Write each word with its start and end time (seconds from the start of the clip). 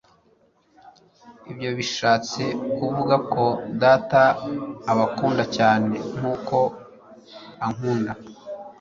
lbyo 1.49 1.69
bishatse 1.79 2.43
kuvuga 2.77 3.15
ko: 3.31 3.43
Data 3.81 4.21
abakunda 4.91 5.43
cyane 5.57 5.95
nk'uko 6.17 6.57
ankunda, 7.65 8.11